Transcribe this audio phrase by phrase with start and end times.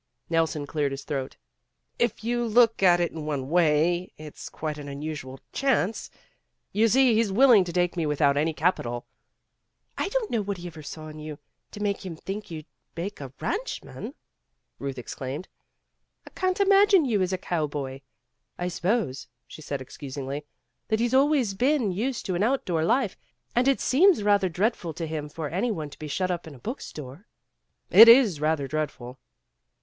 [0.31, 1.37] Nelson cleared his throat.
[1.99, 6.09] "If you look at it in one way, it's quite an unusual chance.
[6.71, 9.05] You see he's willing to take me without any capital"
[9.99, 11.37] "I don't know what he ever saw in you
[11.69, 12.65] to make him think you'd
[12.97, 14.15] make a ranchman,"
[14.79, 15.47] Ruth exclaimed.
[16.25, 18.01] "I can't imagine you as a cowboy.
[18.57, 20.47] I suppose," she added excusingly,
[20.87, 23.15] "that he's always been used to an out door life
[23.55, 26.55] and it seems rather dreadful to him for any one to be shut up in
[26.55, 27.27] a book store."
[27.91, 29.19] "It is rather dreadful."